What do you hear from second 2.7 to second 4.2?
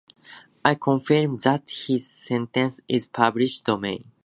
is public domain.